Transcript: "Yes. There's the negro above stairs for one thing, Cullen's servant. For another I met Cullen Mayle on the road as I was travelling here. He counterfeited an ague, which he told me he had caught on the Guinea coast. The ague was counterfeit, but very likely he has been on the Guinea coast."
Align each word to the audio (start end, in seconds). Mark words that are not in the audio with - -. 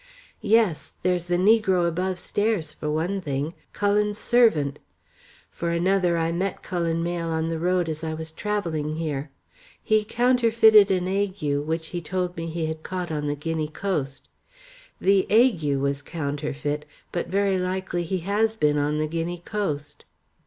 "Yes. 0.41 0.93
There's 1.03 1.25
the 1.25 1.37
negro 1.37 1.87
above 1.87 2.17
stairs 2.17 2.73
for 2.73 2.89
one 2.89 3.21
thing, 3.21 3.53
Cullen's 3.71 4.17
servant. 4.17 4.79
For 5.51 5.69
another 5.69 6.17
I 6.17 6.31
met 6.31 6.63
Cullen 6.63 7.03
Mayle 7.03 7.27
on 7.27 7.49
the 7.49 7.59
road 7.59 7.87
as 7.87 8.03
I 8.03 8.15
was 8.15 8.31
travelling 8.31 8.95
here. 8.95 9.29
He 9.79 10.03
counterfeited 10.03 10.89
an 10.89 11.07
ague, 11.07 11.43
which 11.67 11.89
he 11.89 12.01
told 12.01 12.35
me 12.35 12.47
he 12.47 12.65
had 12.65 12.81
caught 12.81 13.11
on 13.11 13.27
the 13.27 13.35
Guinea 13.35 13.67
coast. 13.69 14.27
The 14.99 15.27
ague 15.29 15.77
was 15.77 16.01
counterfeit, 16.01 16.87
but 17.11 17.27
very 17.27 17.59
likely 17.59 18.01
he 18.03 18.21
has 18.25 18.55
been 18.55 18.79
on 18.79 18.97
the 18.97 19.05
Guinea 19.05 19.43
coast." 19.45 20.05